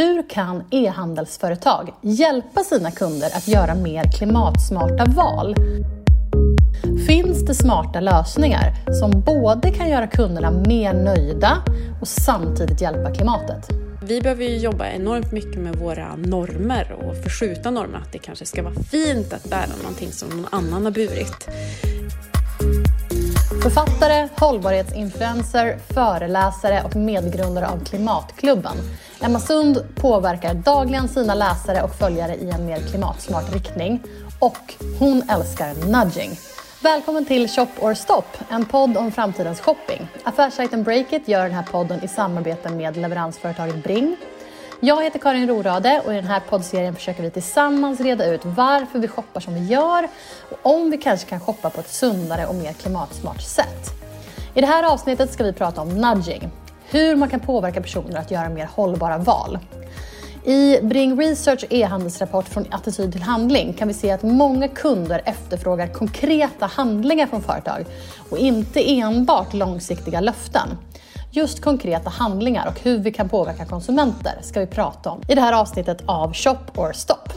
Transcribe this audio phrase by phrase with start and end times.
[0.00, 5.54] Hur kan e-handelsföretag hjälpa sina kunder att göra mer klimatsmarta val?
[7.06, 11.58] Finns det smarta lösningar som både kan göra kunderna mer nöjda
[12.00, 13.68] och samtidigt hjälpa klimatet?
[14.02, 17.98] Vi behöver ju jobba enormt mycket med våra normer och förskjuta normerna.
[17.98, 21.48] Att det kanske ska vara fint att bära någonting som någon annan har burit.
[23.62, 28.76] Författare, hållbarhetsinfluencer, föreläsare och medgrundare av Klimatklubben.
[29.20, 34.02] Emma Sund påverkar dagligen sina läsare och följare i en mer klimatsmart riktning.
[34.38, 36.30] Och hon älskar nudging.
[36.82, 40.08] Välkommen till Shop or Stop, en podd om framtidens shopping.
[40.22, 44.16] Affärssajten Breakit gör den här podden i samarbete med leveransföretaget Bring.
[44.80, 48.98] Jag heter Karin Rorade och i den här poddserien försöker vi tillsammans reda ut varför
[48.98, 50.08] vi shoppar som vi gör
[50.50, 53.90] och om vi kanske kan shoppa på ett sundare och mer klimatsmart sätt.
[54.54, 56.50] I det här avsnittet ska vi prata om nudging,
[56.90, 59.58] hur man kan påverka personer att göra mer hållbara val.
[60.44, 65.86] I Bring Research e-handelsrapport från attityd till handling kan vi se att många kunder efterfrågar
[65.86, 67.84] konkreta handlingar från företag
[68.30, 70.68] och inte enbart långsiktiga löften.
[71.30, 75.40] Just konkreta handlingar och hur vi kan påverka konsumenter ska vi prata om i det
[75.40, 77.28] här avsnittet av Shop or Stop.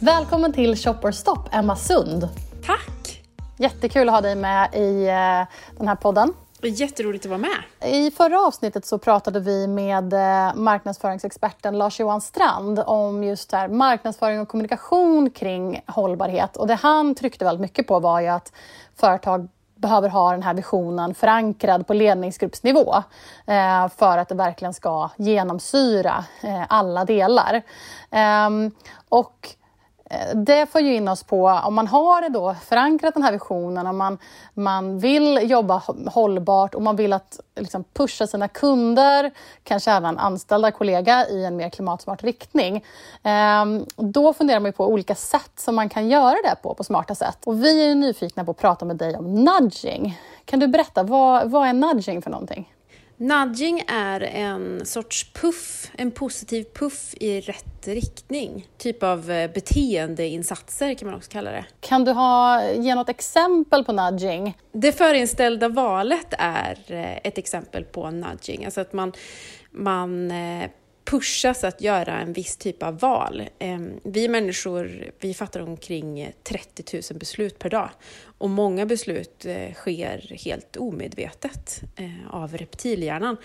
[0.00, 2.28] Välkommen till Shop or Stop, Emma Sund.
[2.66, 3.22] Tack!
[3.58, 6.32] Jättekul att ha dig med i eh, den här podden.
[6.62, 7.90] Jätteroligt att vara med.
[7.92, 14.40] I förra avsnittet så pratade vi med eh, marknadsföringsexperten Lars-Johan Strand om just här marknadsföring
[14.40, 16.56] och kommunikation kring hållbarhet.
[16.56, 18.52] Och det han tryckte väldigt mycket på var ju att
[18.96, 19.48] företag
[19.84, 22.94] behöver ha den här visionen förankrad på ledningsgruppsnivå
[23.46, 27.62] eh, för att det verkligen ska genomsyra eh, alla delar.
[28.10, 28.50] Eh,
[29.08, 29.48] och
[30.34, 33.96] det får ju in oss på, om man har då förankrat den här visionen, om
[33.96, 34.18] man,
[34.54, 39.30] man vill jobba hållbart och man vill att liksom, pusha sina kunder,
[39.62, 42.84] kanske även anställda kollega i en mer klimatsmart riktning.
[43.22, 43.64] Eh,
[43.96, 47.38] då funderar man på olika sätt som man kan göra det på, på smarta sätt.
[47.44, 50.18] Och vi är nyfikna på att prata med dig om nudging.
[50.44, 52.73] Kan du berätta, vad, vad är nudging för någonting?
[53.16, 58.68] Nudging är en sorts puff, en positiv puff i rätt riktning.
[58.78, 61.64] Typ av eh, beteendeinsatser kan man också kalla det.
[61.80, 64.56] Kan du ha, ge något exempel på nudging?
[64.72, 69.12] Det förinställda valet är eh, ett exempel på nudging, alltså att man,
[69.70, 70.70] man eh,
[71.04, 73.42] pushas att göra en viss typ av val.
[73.58, 77.90] Ehm, vi människor vi fattar omkring 30 000 beslut per dag
[78.38, 83.36] och många beslut eh, sker helt omedvetet eh, av reptilhjärnan.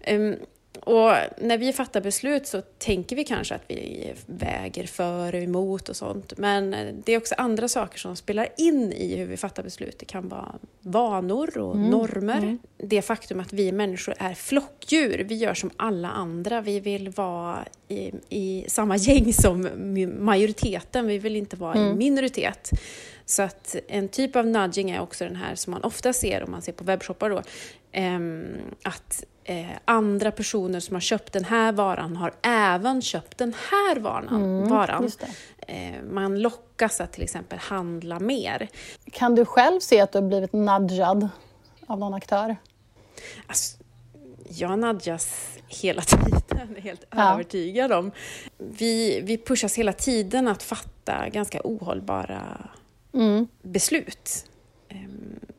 [0.00, 0.36] Ehm,
[0.76, 5.42] Ehm, och när vi fattar beslut så tänker vi kanske att vi väger för och
[5.42, 6.38] emot och sånt.
[6.38, 6.70] Men
[7.04, 9.98] det är också andra saker som spelar in i hur vi fattar beslut.
[9.98, 11.90] Det kan vara vanor och mm.
[11.90, 12.38] normer.
[12.38, 12.58] Mm.
[12.76, 15.24] Det faktum att vi människor är flockdjur.
[15.28, 16.60] Vi gör som alla andra.
[16.60, 17.58] Vi vill vara
[17.88, 19.68] i, i samma gäng som
[20.18, 21.06] majoriteten.
[21.06, 21.92] Vi vill inte vara mm.
[21.92, 22.70] i minoritet.
[23.26, 26.50] Så att en typ av nudging är också den här som man ofta ser om
[26.50, 27.42] man ser på webbshoppar då.
[28.00, 33.54] Um, att eh, andra personer som har köpt den här varan har även köpt den
[33.70, 34.28] här varan.
[34.28, 35.10] Mm, varan.
[35.58, 38.68] Eh, man lockas att till exempel handla mer.
[39.12, 41.28] Kan du själv se att du har blivit nudgad
[41.86, 42.56] av någon aktör?
[43.46, 43.78] Alltså,
[44.48, 47.32] jag nudgas hela tiden, helt ja.
[47.32, 48.12] övertygad om.
[48.58, 52.68] Vi, vi pushas hela tiden att fatta ganska ohållbara
[53.14, 53.48] mm.
[53.62, 54.44] beslut.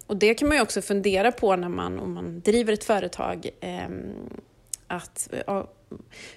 [0.07, 3.49] Och det kan man ju också fundera på när man, om man driver ett företag.
[3.59, 3.89] Eh,
[4.87, 5.67] att, ja,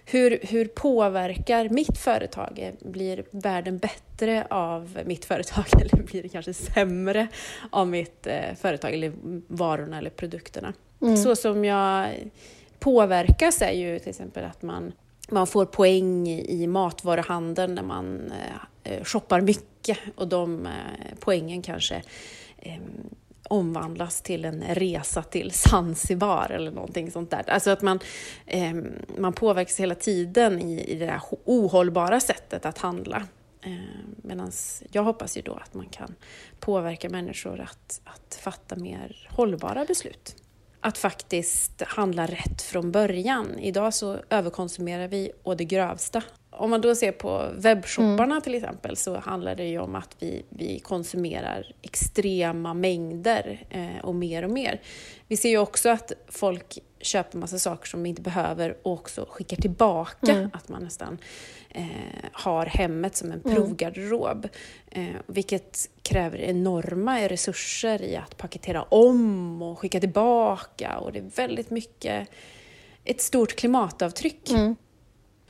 [0.05, 2.73] hur, hur påverkar mitt företag?
[2.81, 7.29] Blir världen bättre av mitt företag eller blir det kanske sämre
[7.71, 9.13] av mitt eh, företag eller
[9.47, 10.73] varorna eller produkterna?
[11.03, 11.17] Mm.
[11.17, 12.09] Så som jag
[12.79, 14.93] påverkas är ju till exempel att man,
[15.29, 18.33] man får poäng i matvaruhandeln när man
[18.85, 20.73] eh, shoppar mycket och de eh,
[21.21, 22.03] poängen kanske
[22.59, 22.83] ehm,
[23.51, 27.51] omvandlas till en resa till Zanzibar eller någonting sånt där.
[27.51, 27.99] Alltså att man,
[28.47, 28.75] eh,
[29.19, 33.23] man påverkas hela tiden i, i det där ohållbara sättet att handla.
[33.63, 33.73] Eh,
[34.17, 34.53] Medan
[34.93, 36.15] jag hoppas ju då att man kan
[36.61, 40.37] påverka människor att, att fatta mer hållbara beslut.
[40.81, 43.59] Att faktiskt handla rätt från början.
[43.59, 46.23] Idag så överkonsumerar vi å det grövsta
[46.61, 48.41] om man då ser på webbshopparna mm.
[48.41, 54.15] till exempel så handlar det ju om att vi, vi konsumerar extrema mängder eh, och
[54.15, 54.81] mer och mer.
[55.29, 59.27] Vi ser ju också att folk köper massa saker som de inte behöver och också
[59.31, 60.33] skickar tillbaka.
[60.33, 60.51] Mm.
[60.53, 61.19] Att man nästan
[61.69, 61.85] eh,
[62.33, 63.57] har hemmet som en mm.
[63.57, 64.49] provgarderob.
[64.91, 70.99] Eh, vilket kräver enorma resurser i att paketera om och skicka tillbaka.
[70.99, 72.29] Och det är väldigt mycket,
[73.05, 74.51] ett stort klimatavtryck.
[74.51, 74.77] Mm.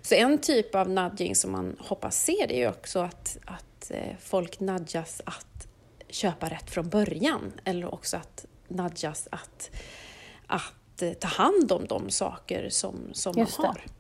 [0.03, 3.91] Så en typ av nudging som man hoppas se det är ju också att, att
[3.91, 5.67] eh, folk nudgas att
[6.09, 9.71] köpa rätt från början eller också att nudgas att,
[10.47, 13.75] att eh, ta hand om de saker som, som man har.
[13.75, 13.91] Det.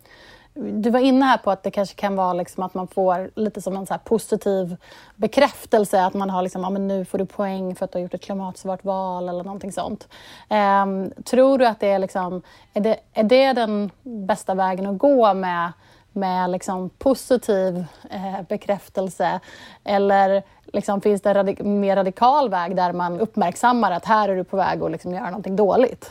[0.62, 3.62] Du var inne här på att det kanske kan vara liksom att man får lite
[3.62, 4.76] som en så positiv
[5.16, 8.02] bekräftelse, att man har liksom, ja, men nu får du poäng för att du har
[8.02, 10.08] gjort ett klimatsvart val eller någonting sånt.
[10.48, 12.42] Um, tror du att det är, liksom,
[12.74, 15.72] är, det, är det den bästa vägen att gå med,
[16.12, 19.40] med liksom positiv eh, bekräftelse?
[19.84, 20.42] Eller
[20.72, 24.44] liksom, finns det en radik mer radikal väg där man uppmärksammar att här är du
[24.44, 26.10] på väg att liksom göra någonting dåligt?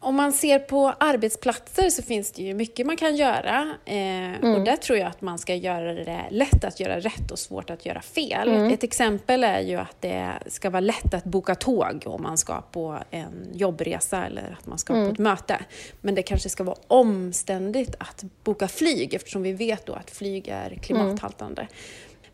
[0.00, 3.74] Om man ser på arbetsplatser så finns det ju mycket man kan göra.
[3.84, 4.54] Eh, mm.
[4.54, 7.70] Och där tror jag att man ska göra det lätt att göra rätt och svårt
[7.70, 8.48] att göra fel.
[8.48, 8.72] Mm.
[8.72, 12.60] Ett exempel är ju att det ska vara lätt att boka tåg om man ska
[12.60, 15.06] på en jobbresa eller att man ska mm.
[15.06, 15.60] på ett möte.
[16.00, 20.48] Men det kanske ska vara omständigt att boka flyg eftersom vi vet då att flyg
[20.48, 21.66] är klimathaltande.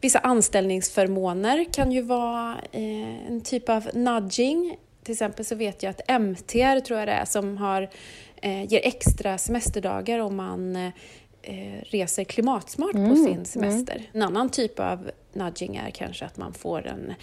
[0.00, 5.90] Vissa anställningsförmåner kan ju vara eh, en typ av nudging till exempel så vet jag
[5.90, 7.90] att MTR, tror jag det är, som har,
[8.36, 13.44] eh, ger extra semesterdagar om man eh, reser klimatsmart mm, på sin mm.
[13.44, 13.94] semester.
[13.94, 14.06] Mm.
[14.12, 17.14] En annan typ av nudging är kanske att man får en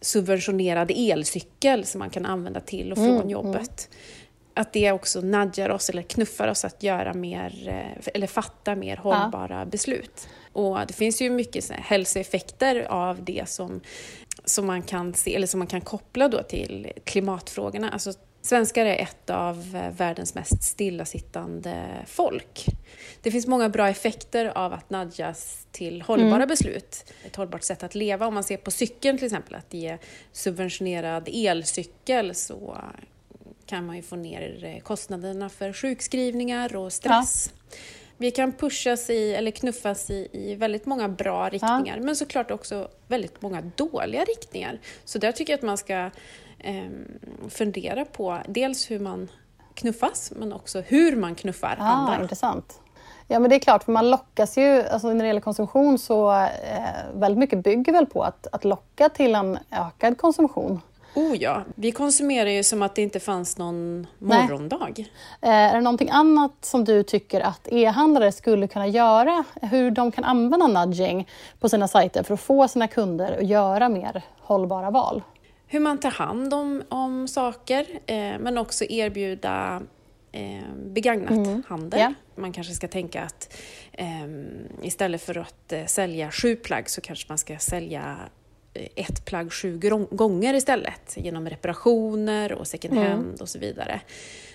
[0.00, 3.30] subventionerad elcykel som man kan använda till och från mm, mm.
[3.30, 3.88] jobbet.
[4.54, 8.96] Att det också nudgar oss eller knuffar oss att göra mer, eh, eller fatta mer
[8.96, 9.64] hållbara ja.
[9.64, 10.28] beslut.
[10.52, 13.80] Och det finns ju mycket hälsoeffekter av det som
[14.46, 17.90] som man kan se, eller som man kan koppla då till klimatfrågorna.
[17.90, 18.12] Alltså,
[18.42, 22.66] svenskar är ett av eh, världens mest stillasittande folk.
[23.22, 26.48] Det finns många bra effekter av att nudgas till hållbara mm.
[26.48, 27.12] beslut.
[27.26, 28.26] Ett hållbart sätt att leva.
[28.26, 29.98] Om man ser på cykeln till exempel, att ge
[30.32, 32.78] subventionerad elcykel så
[33.66, 37.52] kan man ju få ner eh, kostnaderna för sjukskrivningar och stress.
[37.52, 37.76] Ja
[38.18, 42.02] vi kan pushas i, eller knuffas i, i väldigt många bra riktningar, ja.
[42.02, 44.78] men såklart också väldigt många dåliga riktningar.
[45.04, 46.10] Så där tycker jag att man ska
[46.58, 46.84] eh,
[47.48, 49.28] fundera på dels hur man
[49.74, 52.22] knuffas, men också hur man knuffar ja, andra.
[52.22, 52.80] Intressant.
[53.28, 56.32] Ja, men det är klart, för man lockas ju, alltså när det gäller konsumtion så
[56.32, 56.48] eh,
[57.14, 60.80] väldigt mycket bygger väl på att, att locka till en ökad konsumtion.
[61.16, 64.94] Oh ja, vi konsumerar ju som att det inte fanns någon morgondag.
[65.42, 69.44] Eh, är det någonting annat som du tycker att e-handlare skulle kunna göra?
[69.62, 71.28] Hur de kan använda nudging
[71.60, 75.22] på sina sajter för att få sina kunder att göra mer hållbara val?
[75.66, 79.82] Hur man tar hand om, om saker, eh, men också erbjuda
[80.32, 81.62] eh, begagnat mm.
[81.68, 82.00] handel.
[82.00, 82.12] Yeah.
[82.34, 83.56] Man kanske ska tänka att
[83.92, 84.06] eh,
[84.82, 88.16] istället för att eh, sälja sju plagg så kanske man ska sälja
[88.94, 89.78] ett plagg sju
[90.10, 93.36] gånger istället genom reparationer och second hand mm.
[93.40, 94.00] och så vidare.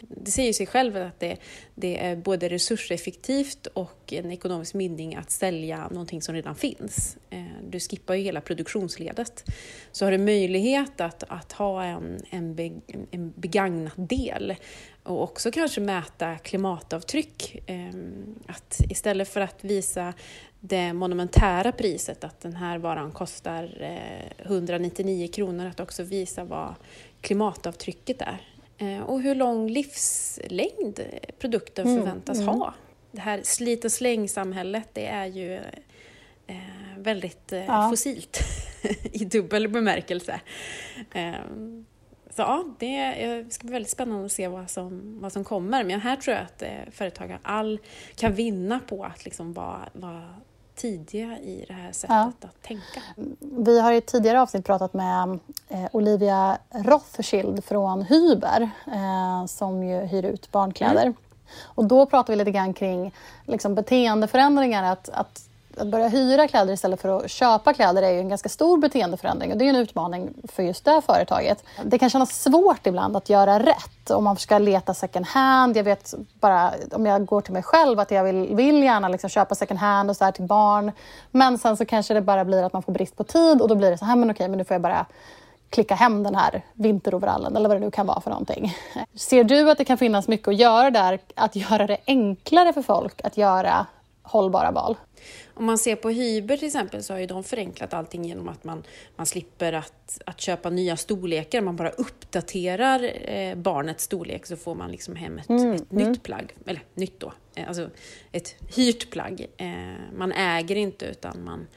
[0.02, 1.38] Det säger sig själv att det,
[1.76, 7.18] det, är både resurseffektivt och en ekonomisk vinning att sälja någonting som redan finns.
[7.30, 9.44] Eh, du skippar ju hela produktionsledet.
[9.92, 12.72] Så har du möjlighet att, att ha en, en, be,
[13.12, 14.56] en begagnad del
[15.12, 17.64] och också kanske mäta klimatavtryck.
[17.68, 20.14] Ehm, att istället för att visa
[20.60, 23.78] det monumentära priset, att den här varan kostar
[24.38, 26.76] 199 eh, kronor, att också visa vad
[27.22, 28.42] klimatavtrycket är.
[28.78, 31.00] Eh, och hur lång livslängd
[31.40, 32.48] produkten mm, förväntas mm.
[32.48, 32.74] ha.
[33.12, 35.56] Det här slit och släng-samhället, det är ju
[36.48, 36.58] eh,
[36.98, 37.90] väldigt ja.
[37.90, 38.40] fossilt
[39.12, 40.42] i dubbel bemärkelse.
[42.36, 45.84] Så ja, det ska bli väldigt spännande att se vad som, vad som kommer.
[45.84, 47.80] Men här tror jag att företagare all
[48.16, 50.24] kan vinna på att liksom vara, vara
[50.76, 52.32] tidiga i det här sättet ja.
[52.42, 53.02] att tänka.
[53.40, 60.02] Vi har i tidigare avsnitt pratat med eh, Olivia Rothschild från Hyber eh, som ju
[60.02, 61.02] hyr ut barnkläder.
[61.02, 61.16] Mm.
[61.62, 63.14] Och då pratade vi lite grann kring
[63.46, 64.84] liksom, beteendeförändringar.
[64.84, 68.50] Att, att att börja hyra kläder istället för att köpa kläder är ju en ganska
[68.50, 71.64] stor beteendeförändring och det är en utmaning för just det företaget.
[71.84, 75.78] Det kan kännas svårt ibland att göra rätt om man ska leta second hand.
[75.78, 79.30] Jag vet bara om jag går till mig själv att jag vill, vill gärna liksom
[79.30, 80.92] köpa second hand och så här till barn.
[81.32, 83.76] Men sen så kanske det bara blir att man får brist på tid och då
[83.76, 85.06] blir det så här, men okej, men nu får jag bara
[85.70, 88.76] klicka hem den här vinteroverallen eller vad det nu kan vara för någonting.
[89.16, 92.82] Ser du att det kan finnas mycket att göra där, att göra det enklare för
[92.82, 93.86] folk att göra
[94.24, 94.98] hållbara val?
[95.54, 98.64] Om man ser på Hyber till exempel så har ju de förenklat allting genom att
[98.64, 98.84] man,
[99.16, 101.62] man slipper att, att köpa nya storlekar.
[101.62, 106.12] Man bara uppdaterar eh, barnets storlek så får man liksom hem ett, mm, ett mm.
[106.12, 106.56] nytt plagg.
[106.66, 107.90] Eller nytt då, eh, alltså
[108.32, 109.48] ett hyrt plagg.
[109.58, 109.68] Eh,
[110.18, 111.68] man äger inte utan man,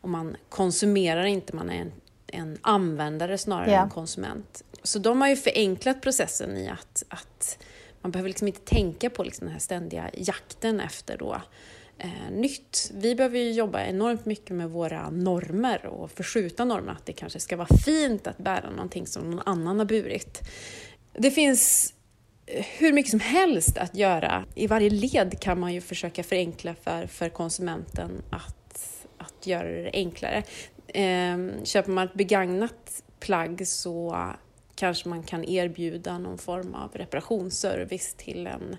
[0.00, 1.92] och man konsumerar inte, man är en,
[2.26, 3.82] en användare snarare yeah.
[3.82, 4.64] än konsument.
[4.82, 7.58] Så de har ju förenklat processen i att, att
[8.04, 11.40] man behöver liksom inte tänka på liksom den här ständiga jakten efter då
[11.98, 12.90] eh, nytt.
[12.94, 17.40] Vi behöver ju jobba enormt mycket med våra normer och förskjuta normerna, att det kanske
[17.40, 20.40] ska vara fint att bära någonting som någon annan har burit.
[21.12, 21.94] Det finns
[22.46, 24.44] eh, hur mycket som helst att göra.
[24.54, 29.90] I varje led kan man ju försöka förenkla för, för konsumenten att, att göra det
[29.92, 30.42] enklare.
[30.86, 34.16] Eh, köper man ett begagnat plagg så
[34.74, 38.76] kanske man kan erbjuda någon form av reparationsservice till en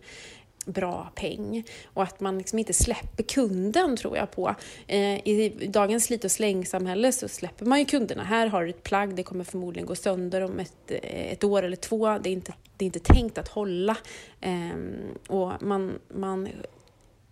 [0.65, 4.55] bra peng och att man liksom inte släpper kunden tror jag på.
[4.87, 8.23] Eh, I dagens slit och slängsamhälle så släpper man ju kunderna.
[8.23, 11.63] Här har du ett plagg, det kommer förmodligen gå sönder om ett, eh, ett år
[11.63, 12.17] eller två.
[12.17, 13.97] Det är inte, det är inte tänkt att hålla.
[14.41, 14.77] Eh,
[15.27, 16.49] och man, man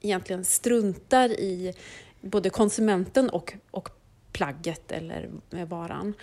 [0.01, 1.73] egentligen struntar i
[2.21, 3.89] både konsumenten och, och
[4.33, 5.29] plagget eller
[5.65, 6.13] varan.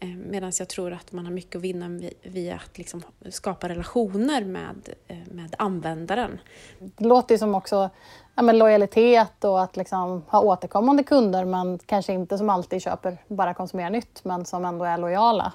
[0.00, 4.44] Eh, Medan jag tror att man har mycket att vinna via att liksom skapa relationer
[4.44, 6.40] med, eh, med användaren.
[6.78, 7.90] Det låter ju som också
[8.34, 13.18] ja, men lojalitet och att liksom ha återkommande kunder men kanske inte som alltid köper
[13.28, 15.52] bara konsumera nytt men som ändå är lojala.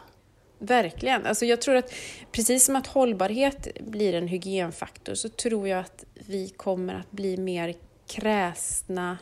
[0.59, 1.25] Verkligen.
[1.25, 1.93] Alltså jag tror att
[2.31, 7.37] precis som att hållbarhet blir en hygienfaktor så tror jag att vi kommer att bli
[7.37, 7.73] mer
[8.07, 9.17] kräsna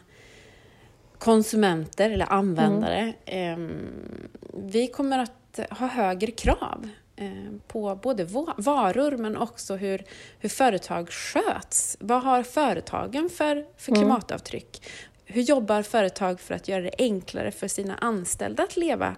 [1.21, 3.13] konsumenter eller användare.
[3.25, 4.29] Mm.
[4.53, 7.31] Vi kommer att ha högre krav eh,
[7.67, 8.23] på både
[8.57, 10.03] varor men också hur,
[10.39, 11.97] hur företag sköts.
[11.99, 14.01] Vad har företagen för, för mm.
[14.01, 14.87] klimatavtryck?
[15.25, 19.15] Hur jobbar företag för att göra det enklare för sina anställda att leva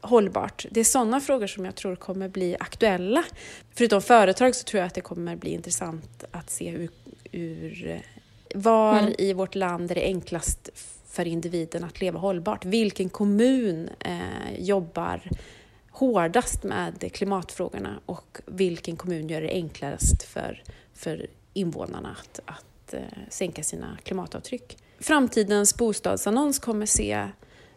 [0.00, 0.66] hållbart?
[0.70, 3.24] Det är sådana frågor som jag tror kommer bli aktuella.
[3.74, 6.88] Förutom företag så tror jag att det kommer bli intressant att se hur,
[7.32, 8.02] hur
[8.54, 9.14] var mm.
[9.18, 10.70] i vårt land är det enklast
[11.12, 12.64] för individen att leva hållbart.
[12.64, 15.22] Vilken kommun eh, jobbar
[15.90, 20.62] hårdast med klimatfrågorna och vilken kommun gör det enklast för,
[20.94, 24.76] för invånarna att, att eh, sänka sina klimatavtryck.
[25.00, 27.28] Framtidens bostadsannons kommer se,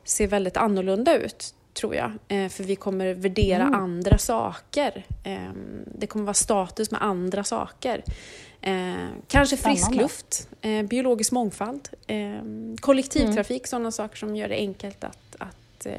[0.03, 2.11] se väldigt annorlunda ut tror jag.
[2.27, 3.79] Eh, för vi kommer värdera mm.
[3.79, 5.05] andra saker.
[5.23, 5.37] Eh,
[5.85, 8.03] det kommer vara status med andra saker.
[8.61, 8.93] Eh,
[9.27, 12.17] kanske frisk luft, eh, biologisk mångfald, eh,
[12.79, 13.67] kollektivtrafik, mm.
[13.67, 15.93] sådana saker som gör det enkelt att, att eh,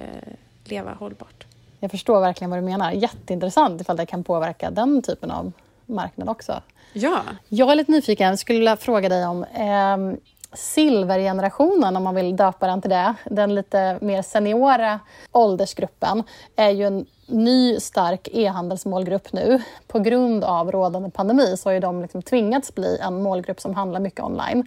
[0.64, 1.47] leva hållbart.
[1.80, 2.92] Jag förstår verkligen vad du menar.
[2.92, 5.52] Jätteintressant ifall det kan påverka den typen av
[5.87, 6.62] marknad också.
[6.92, 7.23] Ja.
[7.49, 10.18] Jag är lite nyfiken, skulle vilja fråga dig om eh,
[10.56, 15.00] silvergenerationen, om man vill döpa den till det, den lite mer seniora
[15.32, 16.22] åldersgruppen,
[16.56, 19.62] är ju en ny stark e-handelsmålgrupp nu.
[19.86, 23.75] På grund av rådande pandemi så har ju de liksom tvingats bli en målgrupp som
[23.75, 24.66] handlar mycket online.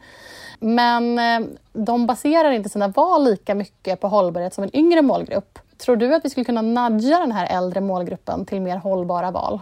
[0.59, 5.59] Men eh, de baserar inte sina val lika mycket på hållbarhet som en yngre målgrupp.
[5.77, 9.59] Tror du att vi skulle kunna nudga den här äldre målgruppen till mer hållbara val?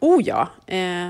[0.00, 0.48] Oh ja!
[0.66, 1.08] Eh,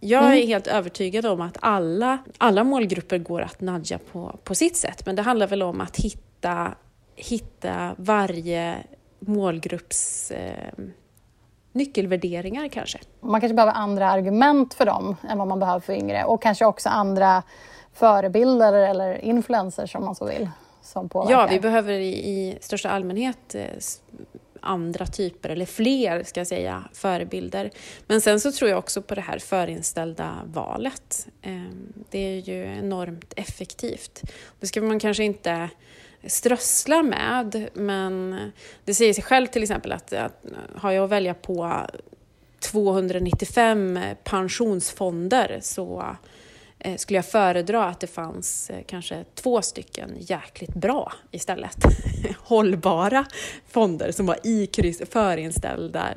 [0.00, 0.48] jag är mm.
[0.48, 5.16] helt övertygad om att alla, alla målgrupper går att nudga på, på sitt sätt, men
[5.16, 6.74] det handlar väl om att hitta,
[7.16, 8.76] hitta varje
[9.18, 10.84] målgrupps eh,
[11.72, 12.98] nyckelvärderingar kanske.
[13.20, 16.64] Man kanske behöver andra argument för dem än vad man behöver för yngre och kanske
[16.64, 17.42] också andra
[17.92, 20.48] förebilder eller influencers om man så vill.
[21.30, 23.66] Ja, vi behöver i, i största allmänhet eh,
[24.60, 27.70] andra typer, eller fler ska jag säga, förebilder.
[28.06, 31.28] Men sen så tror jag också på det här förinställda valet.
[31.42, 34.22] Ehm, det är ju enormt effektivt.
[34.60, 35.70] Det ska man kanske inte
[36.26, 38.40] strössla med, men
[38.84, 41.86] det säger sig själv till exempel att, att har jag att välja på
[42.60, 46.16] 295 pensionsfonder så
[46.80, 51.76] Eh, skulle jag föredra att det fanns eh, kanske två stycken jäkligt bra istället.
[52.38, 53.26] Hållbara
[53.68, 56.08] fonder som var i kryss, förinställda.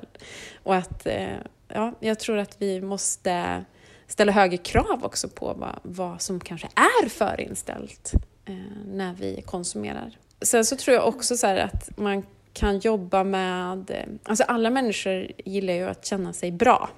[0.64, 1.30] Och att, eh,
[1.68, 3.66] ja, jag tror att vi måste
[4.08, 8.14] ställa högre krav också på vad, vad som kanske är förinställt
[8.46, 10.18] eh, när vi konsumerar.
[10.42, 13.92] Sen så tror jag också så att man kan jobba med...
[13.92, 16.90] Eh, alltså alla människor gillar ju att känna sig bra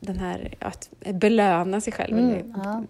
[0.00, 2.18] den här att belöna sig själv.
[2.18, 2.84] Mm, ja.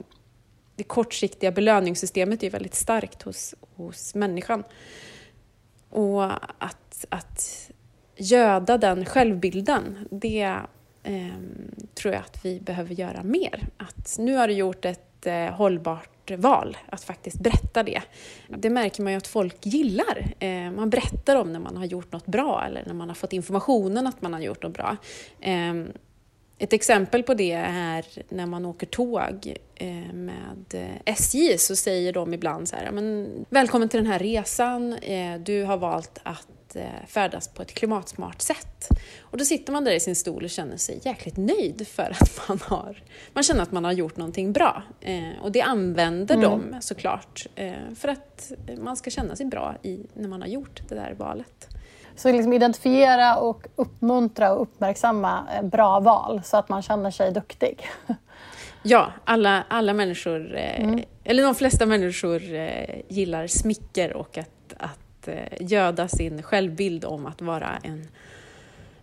[0.76, 4.64] Det kortsiktiga belöningssystemet är väldigt starkt hos, hos människan.
[5.90, 6.24] Och
[6.58, 7.70] att, att
[8.16, 10.56] göda den självbilden, det
[11.02, 11.26] eh,
[11.94, 13.66] tror jag att vi behöver göra mer.
[13.76, 18.02] Att nu har du gjort ett eh, hållbart val, att faktiskt berätta det.
[18.48, 20.34] Det märker man ju att folk gillar.
[20.38, 23.32] Eh, man berättar om när man har gjort något bra eller när man har fått
[23.32, 24.96] informationen att man har gjort något bra.
[26.58, 32.12] Ett exempel på det är när man åker tåg eh, med eh, SJ så säger
[32.12, 36.46] de ibland så här, men, välkommen till den här resan, eh, du har valt att
[37.06, 38.88] färdas på ett klimatsmart sätt.
[39.20, 42.40] Och då sitter man där i sin stol och känner sig jäkligt nöjd för att
[42.48, 44.82] man har, man känner att man har gjort någonting bra.
[45.42, 46.50] Och det använder mm.
[46.50, 47.46] de såklart
[47.96, 51.68] för att man ska känna sig bra i, när man har gjort det där valet.
[52.18, 57.32] Så liksom identifiera och uppmuntra och uppmärksamma eh, bra val så att man känner sig
[57.32, 57.86] duktig.
[58.82, 61.04] Ja, alla, alla människor, eh, mm.
[61.24, 65.28] eller de flesta människor eh, gillar smicker och att, att
[65.60, 68.08] göda sin självbild om att vara en,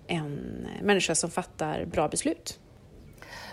[0.07, 0.39] en
[0.81, 2.60] människa som fattar bra beslut.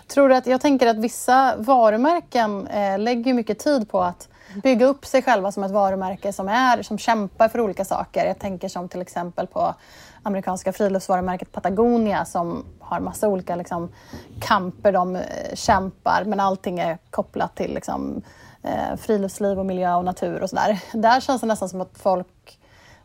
[0.07, 2.67] Tror att, jag tänker att vissa varumärken
[2.97, 4.29] lägger mycket tid på att
[4.63, 8.25] bygga upp sig själva som ett varumärke som, är, som kämpar för olika saker.
[8.25, 9.75] Jag tänker som till exempel på
[10.23, 13.89] amerikanska friluftsvarumärket Patagonia som har massa olika liksom,
[14.41, 18.21] kamper de eh, kämpar men allting är kopplat till liksom,
[18.63, 20.79] eh, friluftsliv och miljö och natur och sådär.
[20.93, 22.59] Där känns det nästan som att folk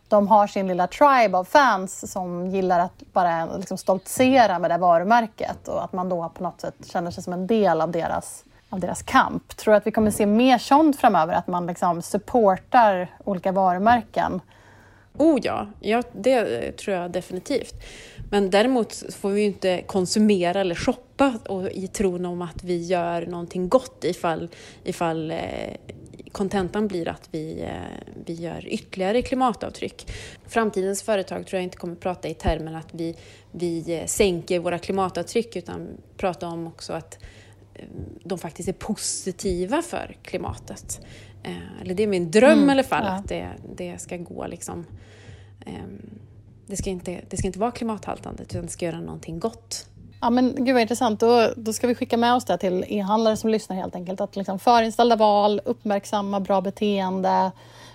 [0.09, 4.79] de har sin lilla tribe av fans som gillar att bara liksom stoltsera med det
[4.79, 8.45] varumärket och att man då på något sätt känner sig som en del av deras
[8.71, 9.57] av deras kamp.
[9.57, 11.35] Tror du att vi kommer se mer sånt framöver?
[11.35, 14.41] Att man liksom supportar olika varumärken?
[15.19, 17.75] Oh ja, ja, det tror jag definitivt.
[18.31, 22.87] Men däremot får vi ju inte konsumera eller shoppa och i tron om att vi
[22.87, 24.49] gör någonting gott ifall,
[24.85, 25.39] ifall eh,
[26.33, 30.13] kontentan blir att vi, eh, vi gör ytterligare klimatavtryck.
[30.47, 33.17] Framtidens företag tror jag inte kommer prata i termer att vi,
[33.53, 37.19] vi eh, sänker våra klimatavtryck utan prata om också att
[38.25, 41.01] de faktiskt är positiva för klimatet.
[41.43, 43.11] Eh, eller det är min dröm mm, i alla fall, ja.
[43.11, 44.87] att det, det ska gå liksom...
[45.67, 45.73] Eh,
[46.67, 49.87] det, ska inte, det ska inte vara klimathaltande, utan det ska göra någonting gott.
[50.21, 51.21] Ja, men gud vad intressant.
[51.21, 54.21] Då, då ska vi skicka med oss det till e-handlare som lyssnar helt enkelt.
[54.21, 57.51] Att liksom förinställda val, uppmärksamma bra beteende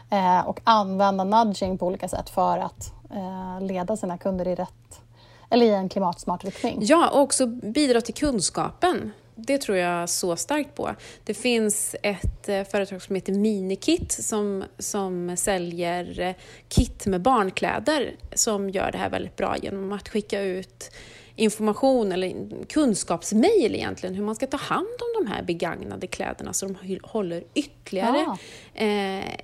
[0.09, 5.01] eh, och använda nudging på olika sätt för att eh, leda sina kunder i rätt
[5.49, 6.77] eller i en klimatsmart riktning.
[6.81, 10.95] Ja, och också bidra till kunskapen det tror jag så starkt på.
[11.23, 16.35] Det finns ett eh, företag som heter Minikit som, som säljer eh,
[16.69, 20.91] kit med barnkläder som gör det här väldigt bra genom att skicka ut
[21.35, 26.65] information eller kunskapsmail egentligen hur man ska ta hand om de här begagnade kläderna så
[26.65, 28.37] de håller ytterligare ah.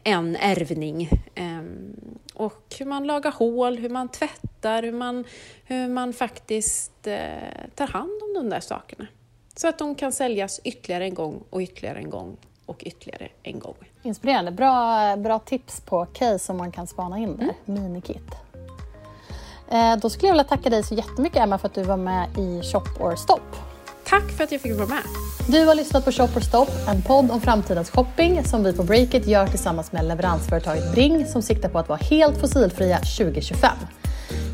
[0.03, 1.09] en ärvning.
[1.35, 1.61] Eh,
[2.33, 5.25] och hur man lagar hål, hur man tvättar, hur man,
[5.63, 7.03] hur man faktiskt
[7.75, 9.07] tar hand om de där sakerna.
[9.61, 13.59] Så att de kan säljas ytterligare en gång och ytterligare en gång och ytterligare en
[13.59, 13.75] gång.
[14.03, 14.51] Inspirerande.
[14.51, 17.53] Bra, bra tips på case som man kan spana in där.
[17.67, 17.83] Mm.
[17.83, 18.31] Minikit.
[19.71, 22.27] Eh, då skulle jag vilja tacka dig så jättemycket Emma för att du var med
[22.37, 23.41] i Shop or Stop.
[24.05, 25.03] Tack för att jag fick vara med.
[25.47, 28.83] Du har lyssnat på Shop or Stop, en podd om framtidens shopping som vi på
[28.83, 33.71] Breakit gör tillsammans med leveransföretaget Bring som siktar på att vara helt fossilfria 2025.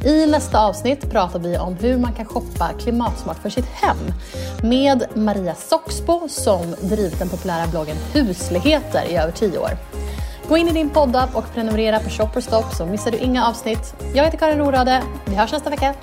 [0.05, 3.97] I nästa avsnitt pratar vi om hur man kan shoppa klimatsmart för sitt hem
[4.63, 9.69] med Maria Soxbo som drivit den populära bloggen Husligheter i över tio år.
[10.49, 13.95] Gå in i din poddapp och prenumerera på Shopperstop så missar du inga avsnitt.
[14.13, 15.03] Jag heter Karin Rorade.
[15.25, 15.93] Vi hörs nästa vecka.